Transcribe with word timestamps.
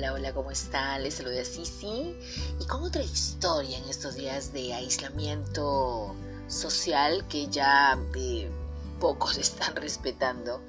Hola, 0.00 0.14
hola, 0.14 0.32
¿cómo 0.32 0.50
están? 0.50 1.02
Les 1.02 1.16
saluda 1.16 1.44
Sisi 1.44 2.16
y 2.58 2.64
con 2.64 2.82
otra 2.82 3.02
historia 3.02 3.76
en 3.76 3.84
estos 3.84 4.14
días 4.14 4.50
de 4.50 4.72
aislamiento 4.72 6.14
social 6.48 7.22
que 7.28 7.48
ya 7.48 7.98
eh, 8.14 8.50
pocos 8.98 9.36
están 9.36 9.76
respetando. 9.76 10.62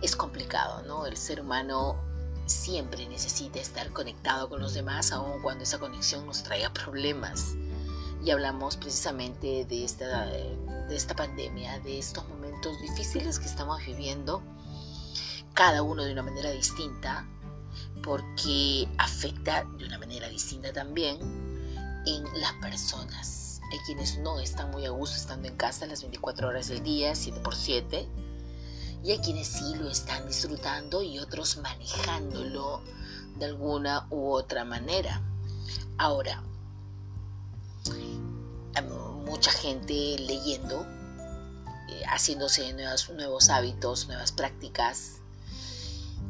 Es 0.00 0.16
complicado, 0.16 0.82
¿no? 0.86 1.04
El 1.04 1.18
ser 1.18 1.42
humano 1.42 1.94
siempre 2.46 3.06
necesita 3.06 3.60
estar 3.60 3.92
conectado 3.92 4.48
con 4.48 4.62
los 4.62 4.72
demás, 4.72 5.12
aun 5.12 5.42
cuando 5.42 5.64
esa 5.64 5.78
conexión 5.78 6.24
nos 6.24 6.42
traiga 6.42 6.72
problemas. 6.72 7.52
Y 8.24 8.30
hablamos 8.30 8.78
precisamente 8.78 9.66
de 9.66 9.84
esta, 9.84 10.24
de 10.24 10.96
esta 10.96 11.14
pandemia, 11.14 11.80
de 11.80 11.98
estos 11.98 12.26
momentos 12.30 12.80
difíciles 12.80 13.38
que 13.38 13.44
estamos 13.44 13.84
viviendo, 13.84 14.42
cada 15.52 15.82
uno 15.82 16.02
de 16.02 16.12
una 16.12 16.22
manera 16.22 16.50
distinta, 16.50 17.26
porque 18.02 18.88
afecta 18.98 19.64
de 19.78 19.86
una 19.86 19.98
manera 19.98 20.28
distinta 20.28 20.72
también 20.72 21.18
en 22.06 22.24
las 22.40 22.52
personas. 22.54 23.60
Hay 23.72 23.78
quienes 23.86 24.18
no 24.18 24.38
están 24.40 24.70
muy 24.70 24.84
a 24.86 24.90
gusto 24.90 25.16
estando 25.16 25.48
en 25.48 25.56
casa 25.56 25.86
las 25.86 26.02
24 26.02 26.48
horas 26.48 26.68
del 26.68 26.82
día, 26.82 27.14
7 27.14 27.40
por 27.40 27.54
7, 27.54 28.08
y 29.04 29.10
hay 29.10 29.18
quienes 29.18 29.48
sí 29.48 29.74
lo 29.76 29.88
están 29.88 30.26
disfrutando 30.26 31.02
y 31.02 31.18
otros 31.18 31.56
manejándolo 31.56 32.82
de 33.38 33.46
alguna 33.46 34.06
u 34.10 34.30
otra 34.30 34.64
manera. 34.64 35.22
Ahora, 35.96 36.42
mucha 39.32 39.50
gente 39.50 40.18
leyendo, 40.18 40.86
eh, 41.88 42.02
haciéndose 42.06 42.74
nuevos 43.14 43.48
hábitos, 43.48 44.06
nuevas 44.06 44.30
prácticas, 44.30 45.21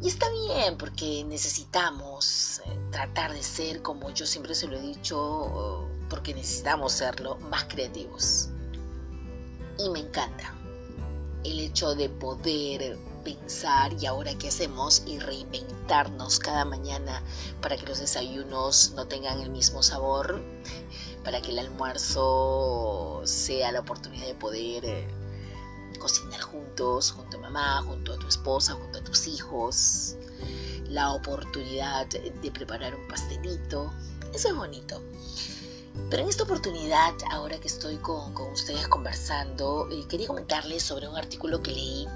y 0.03 0.08
está 0.08 0.27
bien 0.31 0.77
porque 0.77 1.25
necesitamos 1.25 2.61
eh, 2.67 2.78
tratar 2.91 3.33
de 3.33 3.42
ser, 3.42 3.83
como 3.83 4.11
yo 4.11 4.27
siempre 4.27 4.55
se 4.55 4.67
lo 4.67 4.77
he 4.77 4.81
dicho, 4.81 5.89
porque 6.11 6.34
necesitamos 6.34 6.92
serlo, 6.92 7.36
más 7.36 7.64
creativos. 7.64 8.48
Y 9.78 9.89
me 9.91 10.00
encanta 10.00 10.55
el 11.45 11.61
hecho 11.61 11.95
de 11.95 12.08
poder 12.08 12.98
pensar 13.23 13.92
y 14.00 14.06
ahora 14.06 14.36
qué 14.39 14.48
hacemos 14.48 15.05
y 15.06 15.20
reinventarnos 15.20 16.41
cada 16.41 16.64
mañana 16.64 17.23
para 17.61 17.77
que 17.77 17.86
los 17.86 18.00
desayunos 18.00 18.92
no 18.97 19.06
tengan 19.06 19.41
el 19.41 19.50
mismo 19.50 19.84
sabor, 19.84 20.42
para 21.23 21.41
que 21.41 21.53
el 21.53 21.61
almuerzo 21.61 23.23
sea 23.25 23.70
la 23.70 23.80
oportunidad 23.80 24.27
de 24.27 24.34
poder 24.34 24.84
eh, 24.84 25.22
cocinar 26.03 26.41
juntos, 26.41 27.12
junto 27.12 27.36
a 27.36 27.41
mamá, 27.41 27.81
junto 27.83 28.12
a 28.12 28.19
tu 28.19 28.27
esposa, 28.27 28.75
junto 28.75 28.98
a 28.98 29.05
tus 29.05 29.28
hijos, 29.28 30.17
la 30.89 31.12
oportunidad 31.12 32.08
de 32.08 32.50
preparar 32.50 32.92
un 32.95 33.06
pastelito, 33.06 33.92
eso 34.34 34.48
es 34.48 34.56
bonito. 34.56 35.00
Pero 36.11 36.25
en 36.25 36.28
esta 36.28 36.42
oportunidad, 36.42 37.14
ahora 37.30 37.58
que 37.61 37.69
estoy 37.69 37.97
con, 37.98 38.34
ustedes 38.53 38.89
conversando, 38.89 39.89
eh, 39.92 40.05
quería 40.08 40.27
comentarles 40.27 40.83
sobre 40.83 41.06
un 41.06 41.17
artículo 41.17 41.62
que 41.62 41.70
leí, 41.70 42.08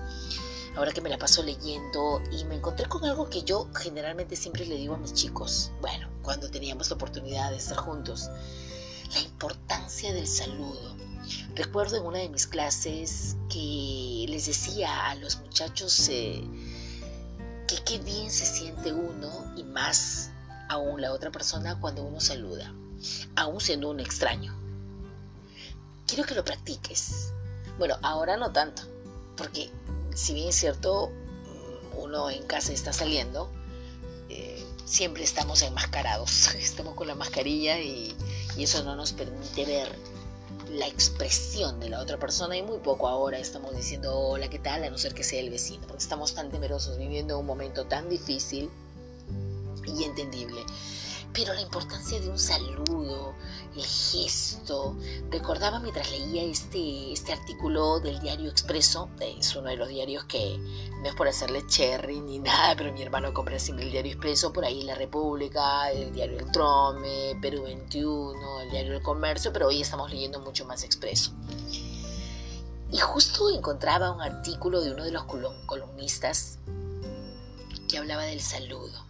ahora 0.75 0.92
que 0.92 1.01
me 1.01 1.09
la 1.09 1.19
paso 1.19 1.45
leyendo, 1.45 2.20
y 2.33 2.45
me 2.45 2.57
encontré 2.57 2.89
con 2.89 3.05
algo 3.05 3.31
que 3.31 3.42
yo 3.42 3.69
generalmente 3.73 4.34
siempre 4.34 4.67
le 4.67 4.75
digo 4.75 4.95
a 4.95 4.98
mis 4.98 5.14
chicos, 5.14 5.70
bueno, 5.81 6.09
cuando 6.23 6.51
teníamos 6.51 6.91
la 6.91 6.97
oportunidad 6.97 7.51
de 7.51 7.59
estar 7.59 7.79
juntos, 7.79 8.29
la 9.14 9.20
importancia 9.20 10.12
del 10.12 10.27
saludo. 10.27 11.06
Recuerdo 11.55 11.97
en 11.97 12.05
una 12.05 12.19
de 12.19 12.29
mis 12.29 12.47
clases 12.47 13.37
que 13.49 14.27
les 14.29 14.47
decía 14.47 15.09
a 15.09 15.15
los 15.17 15.39
muchachos 15.39 16.09
eh, 16.09 16.45
que 17.67 17.77
qué 17.85 17.99
bien 17.99 18.31
se 18.31 18.47
siente 18.47 18.93
uno 18.93 19.53
y 19.57 19.65
más 19.65 20.31
aún 20.69 21.01
la 21.01 21.13
otra 21.13 21.31
persona 21.31 21.79
cuando 21.81 22.05
uno 22.05 22.20
saluda, 22.20 22.73
aún 23.36 23.61
siendo 23.61 23.91
un 23.91 24.01
extraño. 24.01 24.55
Quiero 26.07 26.25
que 26.25 26.35
lo 26.35 26.45
practiques. 26.45 27.33
Bueno, 27.79 27.97
ahora 28.03 28.36
no 28.36 28.53
tanto, 28.53 28.83
porque 29.36 29.70
si 30.15 30.35
bien 30.35 30.48
es 30.48 30.57
cierto, 30.57 31.11
uno 31.97 32.31
en 32.31 32.42
casa 32.45 32.73
está 32.73 32.92
saliendo, 32.92 33.51
eh, 34.29 34.65
siempre 34.85 35.25
estamos 35.25 35.63
enmascarados, 35.63 36.55
estamos 36.55 36.95
con 36.95 37.09
la 37.09 37.15
mascarilla 37.15 37.79
y 37.81 38.15
eso 38.59 38.85
no 38.85 38.95
nos 38.95 39.13
permite 39.13 39.65
ver 39.65 40.16
la 40.71 40.87
expresión 40.87 41.81
de 41.81 41.91
la 41.91 42.01
otra 42.01 42.19
persona 42.19 42.57
y 42.57 42.63
muy 42.63 42.79
poco 42.79 43.09
ahora 43.09 43.39
estamos 43.39 43.75
diciendo 43.77 44.19
hola, 44.19 44.49
¿qué 44.49 44.59
tal? 44.59 44.85
A 44.85 44.91
no 44.91 44.99
ser 44.99 45.15
que 45.15 45.25
sea 45.25 45.41
el 45.41 45.51
vecino, 45.51 45.87
porque 45.87 46.03
estamos 46.03 46.35
tan 46.35 46.51
temerosos 46.51 46.99
viviendo 46.99 47.39
un 47.39 47.47
momento 47.47 47.87
tan 47.87 48.09
difícil 48.09 48.71
y 49.87 50.05
entendible 50.05 50.63
pero 51.37 51.53
la 51.53 51.61
importancia 51.61 52.19
de 52.19 52.31
un 52.31 52.39
saludo, 52.39 53.35
el 53.77 53.85
gesto. 53.85 54.97
Recordaba 55.31 55.79
mientras 55.81 56.11
leía 56.11 56.42
este, 56.42 57.13
este 57.13 57.33
artículo 57.33 58.01
del 58.01 58.19
diario 58.20 58.51
Expreso, 58.51 59.09
es 59.20 59.55
uno 59.55 59.69
de 59.69 59.77
los 59.77 59.89
diarios 59.89 60.25
que 60.25 60.59
no 61.03 61.09
es 61.09 61.14
por 61.14 61.29
hacerle 61.29 61.67
cherry 61.67 62.20
ni 62.20 62.39
nada, 62.41 62.75
pero 62.77 62.92
mi 62.92 63.03
hermano 63.03 63.33
compra 63.33 63.59
siempre 63.59 63.85
el 63.85 63.92
diario 63.92 64.13
Expreso, 64.13 64.53
por 64.53 64.65
ahí 64.65 64.83
La 64.83 64.95
República, 64.95 65.91
el 65.91 66.13
diario 66.13 66.39
El 66.39 66.51
Trome, 66.51 67.39
Perú 67.41 67.65
21, 67.65 68.61
el 68.63 68.70
diario 68.70 68.95
El 68.95 69.03
Comercio, 69.03 69.53
pero 69.53 69.69
hoy 69.69 69.83
estamos 69.83 70.11
leyendo 70.11 70.41
mucho 70.41 70.65
más 70.65 70.83
Expreso. 70.83 71.33
Y 72.91 72.98
justo 72.98 73.51
encontraba 73.51 74.13
un 74.13 74.23
artículo 74.23 74.81
de 74.81 74.92
uno 74.92 75.05
de 75.05 75.11
los 75.11 75.25
columnistas 75.67 76.59
que 77.89 77.98
hablaba 77.98 78.25
del 78.25 78.41
saludo. 78.41 79.05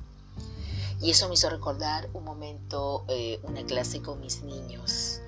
Y 1.01 1.11
eso 1.11 1.29
me 1.29 1.35
hizo 1.35 1.51
recordar 1.51 2.09
un 2.15 2.25
momento, 2.25 3.05
eh, 3.09 3.39
una 3.43 3.65
clase 3.65 4.01
con 4.01 4.21
mis 4.21 4.43
niños, 4.43 5.21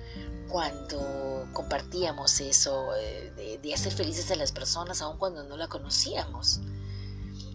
cuando 0.47 1.47
compartíamos 1.53 2.39
eso 2.41 2.95
eh, 2.95 3.59
de, 3.61 3.73
hacer 3.73 3.93
felices 3.93 4.31
a 4.31 4.35
las 4.35 4.51
personas, 4.51 5.01
aun 5.01 5.17
cuando 5.17 5.43
no 5.43 5.57
la 5.57 5.67
conocíamos. 5.67 6.61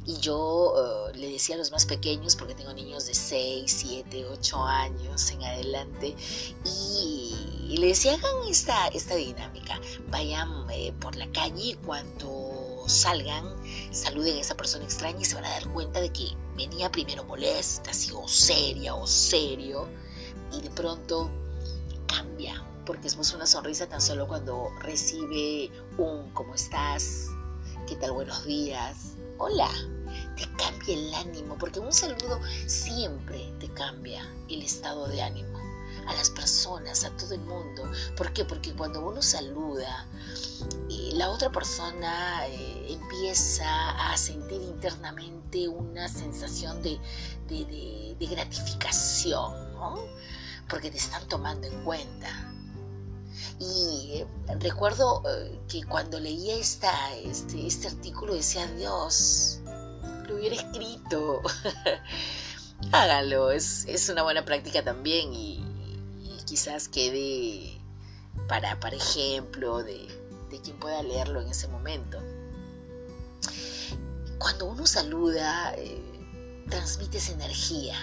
Y 0.06 0.18
yo 0.18 1.10
eh, 1.12 1.16
le 1.16 1.32
decía 1.32 1.56
a 1.56 1.58
los 1.58 1.72
más 1.72 1.86
pequeños, 1.86 2.36
porque 2.36 2.54
tengo 2.54 2.72
niños 2.72 3.06
de 3.06 3.14
6, 3.14 3.64
7, 3.66 4.26
8 4.26 4.62
años 4.62 5.30
en 5.32 5.42
adelante, 5.42 6.14
y, 6.64 7.76
le 7.76 7.88
decía, 7.88 8.14
hagan 8.14 8.48
esta, 8.48 8.86
esta 8.88 9.16
dinámica, 9.16 9.80
vayan 10.10 10.68
por 11.00 11.16
la 11.16 11.26
calle 11.32 11.76
cuando 11.84 12.63
salgan, 12.88 13.44
saluden 13.92 14.36
a 14.36 14.40
esa 14.40 14.56
persona 14.56 14.84
extraña 14.84 15.20
y 15.20 15.24
se 15.24 15.34
van 15.34 15.44
a 15.44 15.50
dar 15.50 15.68
cuenta 15.72 16.00
de 16.00 16.10
que 16.10 16.36
venía 16.56 16.90
primero 16.90 17.24
molesta, 17.24 17.90
así 17.90 18.12
o 18.14 18.26
seria 18.28 18.94
o 18.94 19.06
serio, 19.06 19.88
y 20.52 20.60
de 20.60 20.70
pronto 20.70 21.30
cambia, 22.06 22.64
porque 22.86 23.08
es 23.08 23.16
una 23.16 23.46
sonrisa 23.46 23.86
tan 23.86 24.00
solo 24.00 24.26
cuando 24.26 24.70
recibe 24.80 25.70
un 25.98 26.30
¿cómo 26.32 26.54
estás? 26.54 27.28
¿Qué 27.88 27.96
tal? 27.96 28.12
Buenos 28.12 28.44
días. 28.44 29.14
Hola. 29.38 29.70
Te 30.36 30.48
cambia 30.56 30.94
el 30.94 31.14
ánimo, 31.14 31.56
porque 31.58 31.80
un 31.80 31.92
saludo 31.92 32.40
siempre 32.66 33.52
te 33.60 33.68
cambia 33.68 34.28
el 34.48 34.62
estado 34.62 35.06
de 35.08 35.22
ánimo 35.22 35.58
a 36.06 36.14
las 36.14 36.30
personas, 36.30 37.04
a 37.04 37.10
todo 37.16 37.34
el 37.34 37.40
mundo. 37.40 37.90
¿Por 38.16 38.32
qué? 38.32 38.44
Porque 38.44 38.72
cuando 38.74 39.04
uno 39.06 39.22
saluda, 39.22 40.06
la 41.14 41.30
otra 41.30 41.50
persona 41.50 42.46
eh, 42.48 42.86
empieza 42.90 43.90
a 44.10 44.16
sentir 44.16 44.60
internamente 44.62 45.68
una 45.68 46.08
sensación 46.08 46.82
de, 46.82 46.98
gratificación, 48.18 49.74
¿no? 49.74 49.98
Porque 50.68 50.90
te 50.90 50.96
están 50.96 51.26
tomando 51.28 51.66
en 51.66 51.84
cuenta. 51.84 52.28
Y 53.60 54.10
eh, 54.14 54.26
recuerdo 54.58 55.22
eh, 55.28 55.60
que 55.68 55.84
cuando 55.84 56.18
leía 56.18 56.56
esta, 56.56 57.14
este, 57.16 57.66
este 57.66 57.88
artículo 57.88 58.34
decía, 58.34 58.66
Dios, 58.72 59.60
lo 60.26 60.36
hubiera 60.36 60.56
escrito. 60.56 61.42
Hágalo, 62.92 63.52
es, 63.52 63.84
es, 63.86 64.08
una 64.08 64.22
buena 64.22 64.44
práctica 64.44 64.82
también 64.82 65.32
y, 65.32 65.62
quizás 66.46 66.88
quede 66.88 67.80
para, 68.48 68.78
para 68.80 68.96
ejemplo 68.96 69.82
de, 69.82 70.08
quien 70.60 70.78
pueda 70.78 71.02
leerlo 71.02 71.40
en 71.40 71.48
ese 71.48 71.68
momento. 71.68 72.18
Cuando 74.38 74.66
uno 74.66 74.86
saluda, 74.86 75.74
eh, 75.76 76.02
transmites 76.68 77.30
energía, 77.30 77.96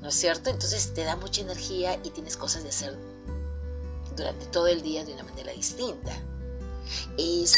¿no 0.00 0.08
es 0.08 0.14
cierto? 0.14 0.50
Entonces 0.50 0.92
te 0.94 1.04
da 1.04 1.16
mucha 1.16 1.40
energía 1.40 1.98
y 2.04 2.10
tienes 2.10 2.36
cosas 2.36 2.62
de 2.62 2.70
hacer 2.70 2.98
durante 4.16 4.46
todo 4.46 4.66
el 4.66 4.82
día 4.82 5.04
de 5.04 5.14
una 5.14 5.22
manera 5.22 5.52
distinta. 5.52 6.12
Es 7.16 7.52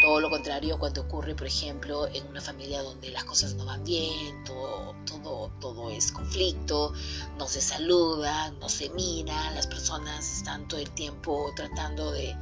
todo 0.00 0.20
lo 0.20 0.30
contrario 0.30 0.78
cuando 0.78 1.02
ocurre, 1.02 1.34
por 1.34 1.46
ejemplo, 1.46 2.06
en 2.06 2.26
una 2.28 2.40
familia 2.40 2.82
donde 2.82 3.10
las 3.10 3.24
cosas 3.24 3.54
no 3.54 3.66
van 3.66 3.84
bien, 3.84 4.42
todo, 4.44 4.94
todo, 5.04 5.50
todo 5.60 5.90
es 5.90 6.10
conflicto, 6.10 6.92
no 7.36 7.46
se 7.46 7.60
saluda, 7.60 8.50
no 8.52 8.68
se 8.68 8.88
mira, 8.90 9.50
las 9.52 9.66
personas 9.66 10.38
están 10.38 10.66
todo 10.68 10.80
el 10.80 10.90
tiempo 10.90 11.52
tratando 11.54 12.12
de, 12.12 12.34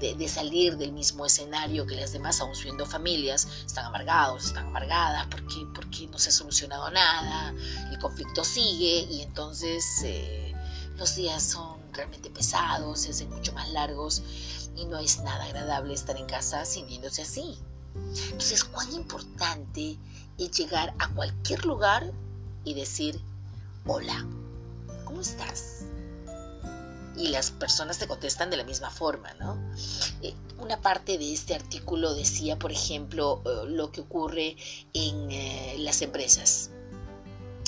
de, 0.00 0.28
salir 0.28 0.76
del 0.76 0.92
mismo 0.92 1.24
escenario 1.26 1.86
que 1.86 1.96
las 1.96 2.12
demás, 2.12 2.40
aún 2.40 2.54
siendo 2.54 2.84
familias, 2.86 3.48
están 3.66 3.86
amargados, 3.86 4.46
están 4.46 4.66
amargadas 4.66 5.26
porque, 5.30 5.66
porque 5.74 6.06
no 6.08 6.18
se 6.18 6.30
ha 6.30 6.32
solucionado 6.32 6.90
nada, 6.90 7.54
el 7.90 7.98
conflicto 7.98 8.44
sigue 8.44 9.06
y 9.10 9.22
entonces 9.22 9.84
eh, 10.04 10.54
los 10.96 11.14
días 11.16 11.42
son 11.42 11.78
realmente 11.92 12.30
pesados, 12.30 13.00
se 13.00 13.10
hacen 13.10 13.30
mucho 13.30 13.52
más 13.52 13.68
largos 13.70 14.22
y 14.76 14.84
no 14.84 14.98
es 14.98 15.20
nada 15.20 15.44
agradable 15.44 15.94
estar 15.94 16.16
en 16.16 16.26
casa 16.26 16.64
sintiéndose 16.64 17.22
así. 17.22 17.58
Entonces, 18.30 18.62
cuán 18.64 18.92
importante 18.92 19.96
es 20.38 20.50
llegar 20.52 20.94
a 20.98 21.08
cualquier 21.08 21.64
lugar 21.64 22.12
y 22.64 22.74
decir, 22.74 23.20
hola, 23.86 24.26
¿cómo 25.04 25.22
estás? 25.22 25.84
Y 27.16 27.28
las 27.28 27.50
personas 27.50 27.98
te 27.98 28.06
contestan 28.06 28.50
de 28.50 28.56
la 28.56 28.64
misma 28.64 28.90
forma, 28.90 29.32
¿no? 29.34 29.58
Eh, 30.22 30.34
una 30.58 30.80
parte 30.80 31.18
de 31.18 31.32
este 31.32 31.54
artículo 31.54 32.14
decía, 32.14 32.58
por 32.58 32.72
ejemplo, 32.72 33.42
eh, 33.44 33.68
lo 33.68 33.90
que 33.90 34.02
ocurre 34.02 34.56
en 34.92 35.30
eh, 35.30 35.76
las 35.78 36.02
empresas. 36.02 36.70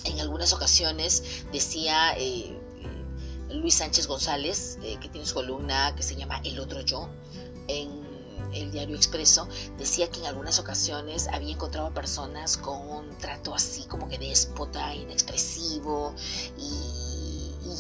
En 0.04 0.20
algunas 0.20 0.52
ocasiones 0.52 1.44
decía 1.52 2.14
Luis 3.50 3.74
Sánchez 3.74 4.06
González, 4.06 4.78
que 4.80 5.08
tiene 5.08 5.26
su 5.26 5.34
columna 5.34 5.94
que 5.96 6.02
se 6.02 6.16
llama 6.16 6.40
El 6.44 6.60
otro 6.60 6.80
yo, 6.80 7.10
en 7.66 8.08
el 8.52 8.70
diario 8.70 8.96
Expreso, 8.96 9.48
decía 9.76 10.10
que 10.10 10.20
en 10.20 10.26
algunas 10.26 10.58
ocasiones 10.58 11.28
había 11.28 11.52
encontrado 11.52 11.92
personas 11.92 12.56
con 12.56 12.80
un 12.88 13.10
trato 13.18 13.54
así 13.54 13.84
como 13.84 14.08
que 14.08 14.18
déspota, 14.18 14.94
inexpresivo 14.94 16.14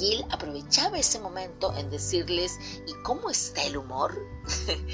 él 0.02 0.24
aprovechaba 0.30 0.98
ese 0.98 1.18
momento 1.18 1.74
en 1.76 1.90
decirles, 1.90 2.58
¿y 2.86 2.92
cómo 3.02 3.30
está 3.30 3.62
el 3.64 3.76
humor? 3.76 4.18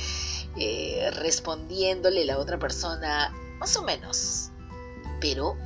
Eh, 0.56 1.10
respondiéndole 1.16 2.24
la 2.24 2.38
otra 2.38 2.60
persona, 2.60 3.34
más 3.58 3.76
o 3.76 3.82
menos. 3.82 4.50
Pero 5.20 5.56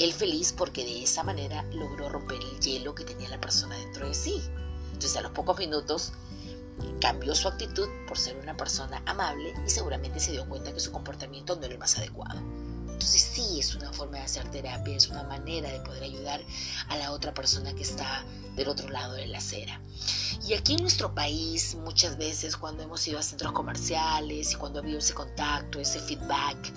él 0.00 0.12
feliz 0.12 0.52
porque 0.52 0.84
de 0.84 1.04
esa 1.04 1.22
manera 1.22 1.62
logró 1.72 2.08
romper 2.08 2.38
el 2.40 2.58
hielo 2.58 2.94
que 2.96 3.04
tenía 3.04 3.28
la 3.28 3.40
persona 3.40 3.76
dentro 3.76 4.08
de 4.08 4.14
sí. 4.14 4.42
Entonces 4.86 5.16
a 5.16 5.20
los 5.20 5.30
pocos 5.30 5.58
minutos 5.58 6.12
cambió 7.00 7.34
su 7.34 7.46
actitud 7.46 7.88
por 8.08 8.18
ser 8.18 8.36
una 8.38 8.56
persona 8.56 9.02
amable 9.06 9.54
y 9.64 9.70
seguramente 9.70 10.18
se 10.18 10.32
dio 10.32 10.48
cuenta 10.48 10.72
que 10.72 10.80
su 10.80 10.90
comportamiento 10.90 11.54
no 11.56 11.62
era 11.62 11.74
el 11.74 11.78
más 11.78 11.96
adecuado. 11.96 12.40
Sí 13.34 13.58
es 13.58 13.74
una 13.74 13.92
forma 13.92 14.18
de 14.18 14.22
hacer 14.22 14.48
terapia, 14.52 14.96
es 14.96 15.08
una 15.08 15.24
manera 15.24 15.68
de 15.68 15.80
poder 15.80 16.04
ayudar 16.04 16.40
a 16.86 16.96
la 16.98 17.10
otra 17.10 17.34
persona 17.34 17.74
que 17.74 17.82
está 17.82 18.24
del 18.54 18.68
otro 18.68 18.88
lado 18.88 19.14
de 19.14 19.26
la 19.26 19.38
acera. 19.38 19.80
Y 20.46 20.54
aquí 20.54 20.74
en 20.74 20.82
nuestro 20.82 21.12
país, 21.12 21.74
muchas 21.74 22.16
veces 22.16 22.56
cuando 22.56 22.84
hemos 22.84 23.04
ido 23.08 23.18
a 23.18 23.22
centros 23.22 23.50
comerciales 23.50 24.52
y 24.52 24.54
cuando 24.54 24.78
ha 24.78 24.82
habido 24.82 25.00
ese 25.00 25.14
contacto, 25.14 25.80
ese 25.80 25.98
feedback, 25.98 26.72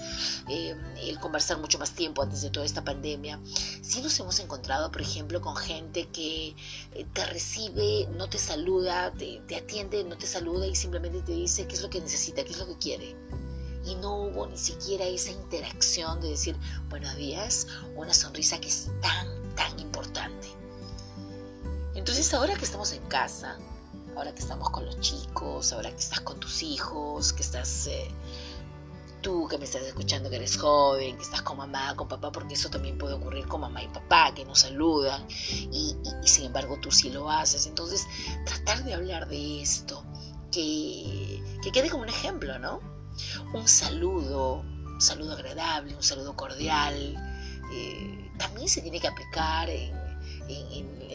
eh, 0.50 0.76
el 1.04 1.20
conversar 1.20 1.60
mucho 1.60 1.78
más 1.78 1.92
tiempo 1.92 2.24
antes 2.24 2.42
de 2.42 2.50
toda 2.50 2.66
esta 2.66 2.84
pandemia, 2.84 3.40
sí 3.84 4.02
nos 4.02 4.20
hemos 4.20 4.40
encontrado, 4.40 4.90
por 4.90 5.02
ejemplo, 5.02 5.40
con 5.42 5.56
gente 5.56 6.08
que 6.08 6.56
eh, 6.96 7.06
te 7.14 7.24
recibe, 7.28 8.08
no 8.18 8.28
te 8.32 8.40
saluda, 8.40 9.14
te, 9.14 9.44
te 9.48 9.58
atiende, 9.58 10.04
no 10.04 10.18
te 10.18 10.26
saluda 10.26 10.66
y 10.66 10.76
simplemente 10.76 11.22
te 11.22 11.34
dice 11.34 11.68
qué 11.68 11.76
es 11.76 11.84
lo 11.84 11.92
que 11.92 12.02
necesita, 12.02 12.44
qué 12.44 12.52
es 12.54 12.58
lo 12.58 12.66
que 12.66 12.78
quiere 12.80 13.16
y 13.88 13.96
no 13.96 14.16
hubo 14.16 14.48
ni 14.48 14.58
siquiera 14.58 15.06
esa 15.06 15.32
interacción 15.32 16.20
de 16.20 16.30
decir 16.30 16.56
buenos 16.90 17.16
días, 17.16 17.68
una 17.96 18.14
sonrisa 18.14 18.60
que 18.60 18.68
es 18.68 18.92
tan, 19.02 19.56
tan 19.56 19.80
importante. 19.80 20.50
Entonces 21.96 22.34
ahora 22.34 22.54
que 22.56 22.66
estamos 22.66 22.92
en 22.92 23.02
casa, 23.04 23.58
ahora 24.16 24.34
que 24.34 24.42
estamos 24.42 24.70
con 24.72 24.86
los 24.86 25.00
chicos, 25.00 25.72
ahora 25.72 25.90
que 25.90 25.98
estás 25.98 26.20
con 26.22 26.40
tus 26.40 26.64
hijos, 26.64 27.32
que 27.32 27.42
estás 27.42 27.88
eh, 27.88 28.12
tú 29.22 29.48
que 29.48 29.58
me 29.58 29.66
estás 29.66 29.84
escuchando 29.84 30.30
que 30.30 30.36
eres 30.36 30.58
joven, 30.58 31.16
que 31.16 31.24
estás 31.24 31.42
con 31.42 31.58
mamá, 31.58 31.96
con 31.96 32.10
papá, 32.10 32.32
porque 32.32 32.56
eso 32.56 32.70
también 32.70 32.98
puede 32.98 33.14
ocurrir 33.14 33.48
con 33.48 33.62
mamá 33.62 33.84
y 33.84 33.88
papá, 33.88 34.34
que 34.36 34.44
nos 34.44 34.60
saludan 34.60 35.26
y, 35.30 35.96
sin 36.26 36.46
embargo 36.46 36.78
tú 36.82 36.92
sí 36.92 37.10
lo 37.10 37.32
haces. 37.32 37.66
Entonces 37.68 38.06
tratar 38.46 38.84
de 38.84 38.94
hablar 38.94 39.30
de 39.30 39.62
esto, 39.62 40.04
que, 40.52 41.42
que 41.64 41.72
quede 41.72 41.90
como 41.90 42.04
un 42.04 42.10
ejemplo, 42.10 42.60
¿no? 42.60 42.97
Un 43.54 43.68
saludo, 43.68 44.64
un 44.86 45.02
saludo 45.02 45.34
agradable, 45.34 45.96
un 45.96 46.04
saludo 46.04 46.36
cordial, 46.36 47.16
eh, 47.74 48.32
también 48.38 48.70
se 48.70 48.82
tiene 48.82 49.00
que 49.00 49.08
aplicar 49.08 49.70
en, 49.70 50.08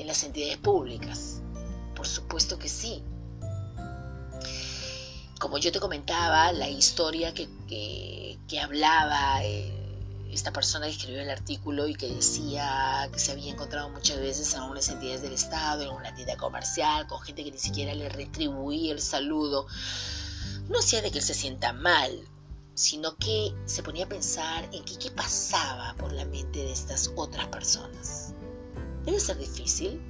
las 0.07 0.25
entidades 0.25 0.59
públicas. 0.59 1.41
Por 1.95 2.07
supuesto 2.07 2.59
que 2.59 2.69
sí. 2.69 3.03
Como 5.39 5.59
yo 5.59 5.73
te 5.73 5.81
comentaba, 5.81 6.53
la 6.53 6.69
historia 6.69 7.33
que, 7.33 7.49
hablaba 8.61 9.43
eh, 9.45 9.73
esta 10.31 10.53
persona 10.53 10.87
que 10.87 10.93
escribió 10.93 11.23
el 11.23 11.31
artículo 11.31 11.89
y 11.89 11.95
que 11.95 12.09
decía 12.09 13.09
que 13.13 13.19
se 13.19 13.33
había 13.33 13.51
encontrado 13.51 13.89
muchas 13.89 14.19
veces 14.21 14.53
en 14.53 14.61
algunas 14.61 14.89
entidades 14.89 15.23
del 15.23 15.33
Estado, 15.33 15.83
en 15.83 15.91
una 15.91 16.15
tienda 16.15 16.37
comercial, 16.37 17.07
con 17.07 17.21
gente 17.23 17.45
que 17.45 17.53
ni 17.53 17.59
siquiera 17.59 17.95
le 17.95 18.09
retribuía 18.09 18.93
el 18.93 19.01
saludo 19.01 19.67
no 20.69 20.79
hacía 20.79 21.03
de 21.03 21.11
que 21.11 21.19
él 21.19 21.25
se 21.25 21.35
sienta 21.35 21.73
mal, 21.73 22.11
sino 22.75 23.17
que 23.17 23.55
se 23.67 23.83
ponía 23.83 24.07
a 24.07 24.09
pensar 24.09 24.69
en 24.73 24.85
qué 24.85 25.11
pasaba 25.11 25.95
por 25.99 26.13
la 26.13 26.25
mente 26.25 26.61
de 26.61 26.73
estas 26.73 27.11
otras 27.17 27.47
personas. 27.49 28.35
Debe 29.05 29.21
ser 29.21 29.39
difícil. 29.39 30.01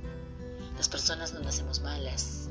Las 0.77 0.89
personas 0.89 1.33
no 1.33 1.41
nacemos 1.41 1.81
malas. 1.81 2.49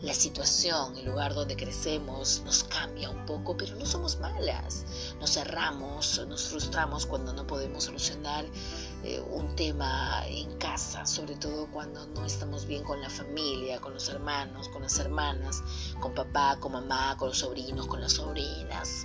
La 0.00 0.14
situación, 0.14 0.96
el 0.96 1.06
lugar 1.06 1.34
donde 1.34 1.56
crecemos 1.56 2.42
nos 2.44 2.62
cambia 2.62 3.10
un 3.10 3.26
poco, 3.26 3.56
pero 3.56 3.74
no 3.74 3.84
somos 3.84 4.20
malas. 4.20 4.86
Nos 5.18 5.32
cerramos, 5.32 6.24
nos 6.28 6.46
frustramos 6.46 7.04
cuando 7.04 7.32
no 7.32 7.44
podemos 7.44 7.82
solucionar 7.82 8.44
eh, 9.02 9.20
un 9.32 9.56
tema 9.56 10.22
en 10.28 10.56
casa, 10.58 11.04
sobre 11.04 11.34
todo 11.34 11.68
cuando 11.72 12.06
no 12.14 12.24
estamos 12.24 12.64
bien 12.64 12.84
con 12.84 13.00
la 13.00 13.10
familia, 13.10 13.80
con 13.80 13.92
los 13.92 14.08
hermanos, 14.08 14.68
con 14.68 14.82
las 14.82 14.96
hermanas, 15.00 15.64
con 15.98 16.14
papá, 16.14 16.58
con 16.60 16.72
mamá, 16.72 17.16
con 17.16 17.30
los 17.30 17.38
sobrinos, 17.38 17.88
con 17.88 18.00
las 18.00 18.12
sobrinas. 18.12 19.04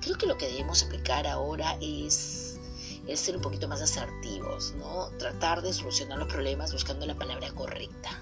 Creo 0.00 0.18
que 0.18 0.26
lo 0.26 0.36
que 0.36 0.48
debemos 0.48 0.82
aplicar 0.82 1.24
ahora 1.28 1.78
es, 1.80 2.58
es 3.06 3.20
ser 3.20 3.36
un 3.36 3.42
poquito 3.42 3.68
más 3.68 3.80
asertivos, 3.80 4.74
¿no? 4.76 5.06
Tratar 5.18 5.62
de 5.62 5.72
solucionar 5.72 6.18
los 6.18 6.26
problemas 6.26 6.72
buscando 6.72 7.06
la 7.06 7.14
palabra 7.14 7.52
correcta 7.52 8.20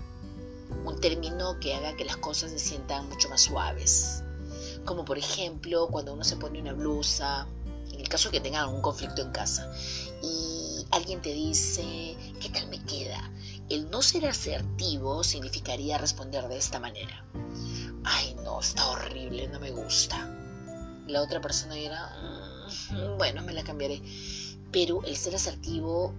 un 0.88 1.00
término 1.00 1.60
que 1.60 1.74
haga 1.74 1.96
que 1.96 2.04
las 2.04 2.16
cosas 2.16 2.50
se 2.50 2.58
sientan 2.58 3.08
mucho 3.08 3.28
más 3.28 3.42
suaves. 3.42 4.24
Como 4.84 5.04
por 5.04 5.18
ejemplo 5.18 5.88
cuando 5.88 6.14
uno 6.14 6.24
se 6.24 6.36
pone 6.36 6.60
una 6.60 6.72
blusa, 6.72 7.46
en 7.92 8.00
el 8.00 8.08
caso 8.08 8.30
que 8.30 8.40
tenga 8.40 8.62
algún 8.62 8.80
conflicto 8.80 9.22
en 9.22 9.30
casa, 9.30 9.70
y 10.22 10.86
alguien 10.90 11.20
te 11.20 11.32
dice, 11.32 12.16
¿qué 12.40 12.48
tal 12.48 12.68
me 12.68 12.82
queda? 12.84 13.30
El 13.68 13.90
no 13.90 14.00
ser 14.00 14.26
asertivo 14.26 15.22
significaría 15.22 15.98
responder 15.98 16.48
de 16.48 16.56
esta 16.56 16.80
manera. 16.80 17.24
Ay, 18.04 18.34
no, 18.42 18.60
está 18.60 18.88
horrible, 18.88 19.48
no 19.48 19.60
me 19.60 19.70
gusta. 19.70 20.34
La 21.06 21.22
otra 21.22 21.40
persona 21.40 21.74
dirá, 21.74 22.66
mm, 22.92 23.18
bueno, 23.18 23.42
me 23.42 23.52
la 23.52 23.62
cambiaré. 23.62 24.02
Pero 24.72 25.02
el 25.04 25.16
ser 25.16 25.34
asertivo 25.34 26.14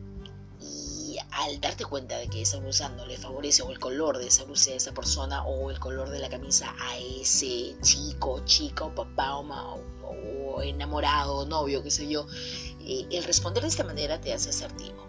al 1.31 1.59
darte 1.61 1.85
cuenta 1.85 2.17
de 2.17 2.27
que 2.27 2.41
esa 2.41 2.57
blusa 2.57 2.89
no 2.89 3.05
le 3.05 3.17
favorece 3.17 3.61
o 3.61 3.69
el 3.69 3.79
color 3.79 4.17
de 4.17 4.27
esa 4.27 4.43
blusa 4.43 4.71
a 4.71 4.75
esa 4.75 4.91
persona 4.93 5.43
o 5.45 5.69
el 5.69 5.79
color 5.79 6.09
de 6.09 6.19
la 6.19 6.29
camisa 6.29 6.73
a 6.79 6.97
ese 6.97 7.75
chico, 7.81 8.41
chica 8.45 8.85
o 8.85 8.95
papá 8.95 9.37
o, 9.37 9.79
o 10.03 10.61
enamorado, 10.61 11.45
novio, 11.45 11.83
qué 11.83 11.91
sé 11.91 12.07
yo, 12.07 12.25
eh, 12.81 13.05
el 13.11 13.23
responder 13.23 13.63
de 13.63 13.69
esta 13.69 13.83
manera 13.83 14.19
te 14.19 14.33
hace 14.33 14.49
asertivo. 14.49 15.07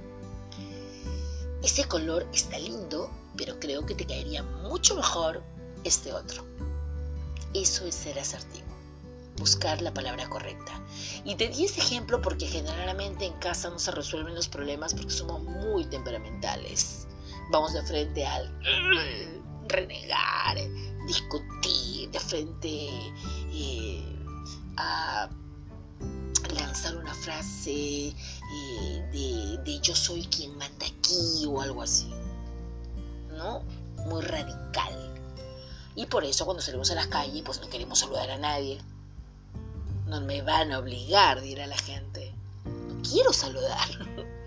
Ese 1.63 1.85
color 1.85 2.27
está 2.33 2.59
lindo, 2.59 3.11
pero 3.37 3.59
creo 3.59 3.85
que 3.85 3.95
te 3.95 4.07
caería 4.07 4.43
mucho 4.43 4.95
mejor 4.95 5.43
este 5.85 6.13
otro. 6.13 6.45
Eso 7.53 7.85
es 7.87 7.95
ser 7.95 8.19
asertivo 8.19 8.60
buscar 9.37 9.81
la 9.83 9.93
palabra 9.93 10.29
correcta. 10.29 10.73
Y 11.25 11.35
te 11.35 11.49
di 11.49 11.65
este 11.65 11.81
ejemplo 11.81 12.21
porque 12.21 12.47
generalmente 12.47 13.25
en 13.25 13.33
casa 13.35 13.71
no 13.71 13.79
se 13.79 13.91
resuelven 13.91 14.35
los 14.35 14.49
problemas 14.49 14.95
porque 14.95 15.11
somos 15.11 15.43
muy 15.43 15.85
temperamentales. 15.87 17.07
Vamos 17.51 17.73
de 17.73 17.83
frente 17.83 18.25
al 18.25 18.55
renegar, 19.69 20.57
discutir, 21.07 22.11
de 22.11 22.21
frente 22.21 22.89
eh, 23.53 24.05
a 24.77 25.29
lanzar 26.55 26.97
una 26.97 27.15
frase 27.15 28.09
eh, 28.09 28.15
de, 29.13 29.59
de 29.65 29.81
yo 29.81 29.95
soy 29.95 30.25
quien 30.27 30.57
manda 30.57 30.87
aquí 30.87 31.47
o 31.47 31.61
algo 31.61 31.83
así. 31.83 32.11
¿No? 33.31 33.63
Muy 34.07 34.23
radical. 34.23 35.15
Y 35.97 36.07
por 36.07 36.25
eso 36.25 36.45
cuando 36.45 36.63
salimos 36.63 36.91
a 36.91 36.95
las 36.95 37.09
calles, 37.09 37.43
pues 37.45 37.61
no 37.61 37.69
queremos 37.69 37.99
saludar 37.99 38.31
a 38.31 38.39
nadie 38.39 38.81
no 40.11 40.21
me 40.21 40.43
van 40.43 40.73
a 40.73 40.81
obligar, 40.81 41.41
dirá 41.41 41.67
la 41.69 41.79
gente. 41.79 42.35
No 42.65 43.01
quiero 43.09 43.33
saludar. 43.33 43.89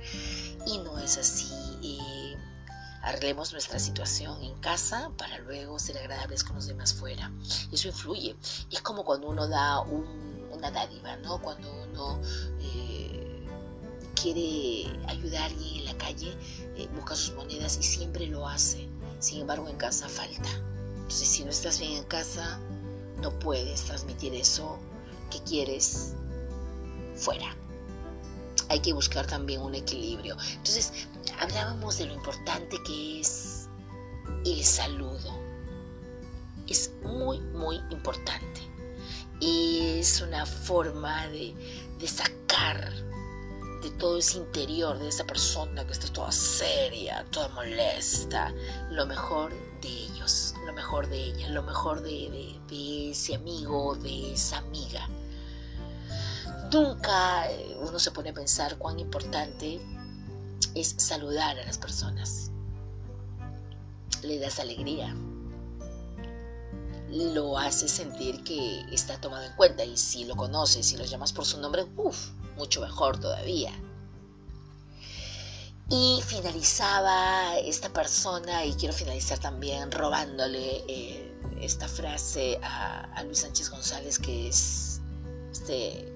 y 0.67 0.77
no 0.79 0.99
es 0.99 1.17
así. 1.17 1.51
Arreglemos 3.01 3.51
nuestra 3.51 3.79
situación 3.79 4.41
en 4.43 4.55
casa 4.59 5.11
para 5.17 5.37
luego 5.39 5.77
ser 5.77 5.97
agradables 5.97 6.43
con 6.43 6.55
los 6.55 6.67
demás 6.67 6.93
fuera. 6.93 7.31
Eso 7.71 7.87
influye. 7.87 8.35
Es 8.71 8.81
como 8.81 9.03
cuando 9.03 9.27
uno 9.27 9.47
da 9.47 9.81
una 9.81 10.71
dádiva, 10.71 11.17
¿no? 11.17 11.41
Cuando 11.41 11.69
uno 11.83 12.21
eh, 12.61 13.45
quiere 14.15 14.97
ayudar 15.07 15.41
a 15.41 15.45
alguien 15.45 15.79
en 15.79 15.85
la 15.85 15.97
calle, 15.97 16.37
eh, 16.77 16.87
busca 16.95 17.15
sus 17.15 17.35
monedas 17.35 17.77
y 17.77 17.83
siempre 17.83 18.27
lo 18.27 18.47
hace. 18.47 18.87
Sin 19.19 19.41
embargo, 19.41 19.67
en 19.67 19.75
casa 19.77 20.07
falta. 20.07 20.49
Entonces, 20.95 21.27
si 21.27 21.43
no 21.43 21.51
estás 21.51 21.79
bien 21.79 21.93
en 21.93 22.03
casa, 22.05 22.57
no 23.21 23.37
puedes 23.39 23.83
transmitir 23.83 24.33
eso 24.33 24.79
quieres 25.39 26.13
fuera. 27.15 27.55
Hay 28.69 28.79
que 28.79 28.93
buscar 28.93 29.27
también 29.27 29.61
un 29.61 29.75
equilibrio. 29.75 30.37
Entonces, 30.51 31.07
hablábamos 31.39 31.97
de 31.97 32.05
lo 32.05 32.13
importante 32.13 32.77
que 32.85 33.19
es 33.19 33.69
el 34.45 34.63
saludo. 34.63 35.37
Es 36.67 36.91
muy, 37.03 37.39
muy 37.39 37.77
importante. 37.91 38.61
Es 39.41 40.21
una 40.21 40.45
forma 40.45 41.27
de, 41.27 41.53
de 41.99 42.07
sacar 42.07 42.93
de 43.83 43.91
todo 43.91 44.17
ese 44.17 44.37
interior 44.37 44.97
de 44.97 45.09
esa 45.09 45.25
persona 45.25 45.85
que 45.85 45.91
está 45.91 46.07
toda 46.07 46.31
seria, 46.31 47.25
toda 47.31 47.49
molesta, 47.49 48.53
lo 48.91 49.05
mejor 49.05 49.51
de 49.81 49.89
ellos, 49.89 50.55
lo 50.65 50.73
mejor 50.73 51.09
de 51.09 51.21
ella, 51.21 51.49
lo 51.49 51.63
mejor 51.63 52.01
de 52.01 52.55
ese 52.71 53.35
amigo, 53.35 53.95
de 53.95 54.33
esa 54.33 54.59
amiga. 54.59 55.09
Nunca 56.73 57.51
eh, 57.51 57.77
uno 57.79 57.99
se 57.99 58.09
pone 58.09 58.31
a 58.31 58.33
pensar 58.33 58.79
cuán 58.79 58.99
importante 58.99 59.79
es 60.73 60.95
saludar 60.97 61.59
a 61.59 61.65
las 61.65 61.77
personas. 61.77 62.49
Le 64.23 64.39
das 64.39 64.59
alegría. 64.59 65.15
Lo 67.11 67.59
hace 67.59 67.87
sentir 67.87 68.43
que 68.43 68.81
está 68.91 69.21
tomado 69.21 69.43
en 69.43 69.53
cuenta 69.53 69.85
y 69.85 69.95
si 69.97 70.25
lo 70.25 70.35
conoces 70.35 70.91
y 70.93 70.97
lo 70.97 71.05
llamas 71.05 71.31
por 71.31 71.45
su 71.45 71.61
nombre, 71.61 71.85
uff, 71.95 72.31
mucho 72.57 72.81
mejor 72.81 73.19
todavía. 73.19 73.71
Y 75.89 76.23
finalizaba 76.25 77.59
esta 77.59 77.89
persona, 77.89 78.65
y 78.65 78.73
quiero 78.73 78.95
finalizar 78.95 79.37
también 79.37 79.91
robándole 79.91 80.83
eh, 80.87 81.37
esta 81.61 81.87
frase 81.87 82.59
a, 82.63 83.21
Luis 83.25 83.39
Sánchez 83.39 83.69
González, 83.69 84.17
que 84.17 84.47
es 84.47 85.01
este, 85.51 86.12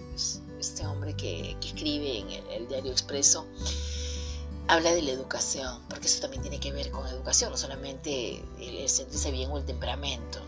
este 0.60 0.86
hombre 0.86 1.16
que, 1.16 1.58
escribe 1.62 2.20
en 2.20 2.30
el 2.52 2.68
diario 2.68 2.92
Expreso 2.92 3.46
habla 4.68 4.92
de 4.92 5.02
la 5.02 5.12
educación, 5.12 5.82
porque 5.90 6.08
eso 6.08 6.22
también 6.22 6.42
tiene 6.42 6.60
que 6.60 6.72
ver 6.72 6.92
con 6.92 7.08
educación, 7.08 7.52
no 7.52 7.58
solamente 7.58 8.44
el 8.60 8.90
sentirse 8.90 9.32
bien 9.32 9.50
o 9.52 9.58
el 9.58 9.66
temperamento. 9.66 10.40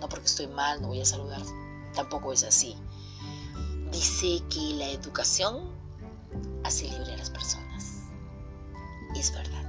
¿no? 0.00 0.08
porque 0.08 0.26
estoy 0.26 0.48
mal, 0.48 0.82
no 0.82 0.88
voy 0.88 1.00
a 1.00 1.04
saludar, 1.04 1.42
tampoco 1.94 2.32
es 2.32 2.42
así. 2.42 2.76
Dice 3.92 4.42
que 4.50 4.74
la 4.74 4.90
educación 4.90 5.70
hace 6.64 6.88
libre 6.88 7.12
a 7.12 7.16
las 7.16 7.30
personas. 7.30 8.02
Es 9.14 9.32
verdad. 9.32 9.62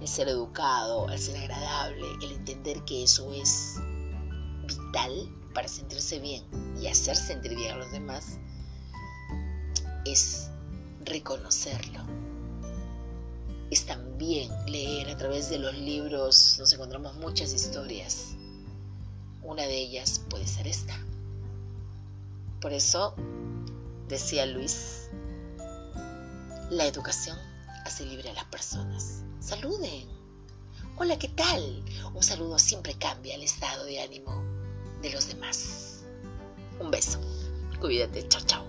El 0.00 0.08
ser 0.08 0.28
educado, 0.28 1.08
el 1.08 1.18
ser 1.18 1.36
agradable, 1.36 2.06
el 2.22 2.32
entender 2.32 2.82
que 2.84 3.04
eso 3.04 3.32
es 3.32 3.76
para 5.52 5.68
sentirse 5.68 6.18
bien 6.20 6.44
y 6.80 6.86
hacer 6.86 7.16
sentir 7.16 7.56
bien 7.56 7.72
a 7.72 7.76
los 7.78 7.92
demás, 7.92 8.38
es 10.04 10.50
reconocerlo 11.04 12.04
es 13.74 13.86
también 13.86 14.50
leer 14.66 15.10
a 15.10 15.16
través 15.16 15.50
de 15.50 15.58
los 15.58 15.74
libros, 15.74 16.56
nos 16.60 16.72
encontramos 16.72 17.14
muchas 17.16 17.52
historias. 17.52 18.36
Una 19.42 19.62
de 19.62 19.76
ellas 19.76 20.20
puede 20.30 20.46
ser 20.46 20.68
esta. 20.68 20.96
Por 22.60 22.72
eso, 22.72 23.16
decía 24.06 24.46
Luis, 24.46 25.08
la 26.70 26.86
educación 26.86 27.36
hace 27.84 28.06
libre 28.06 28.30
a 28.30 28.34
las 28.34 28.44
personas. 28.44 29.22
Saluden. 29.40 30.08
Hola, 30.96 31.18
¿qué 31.18 31.28
tal? 31.28 31.84
Un 32.14 32.22
saludo 32.22 32.60
siempre 32.60 32.94
cambia 32.94 33.34
el 33.34 33.42
estado 33.42 33.84
de 33.86 34.00
ánimo 34.00 34.53
de 35.04 35.10
los 35.10 35.28
demás. 35.28 36.02
Un 36.80 36.90
beso. 36.90 37.20
Cuídate. 37.78 38.26
Chao, 38.28 38.42
chao. 38.46 38.64